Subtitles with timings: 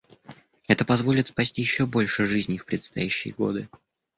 [0.67, 3.69] Это позволит спасти еще больше жизней в предстоящие годы.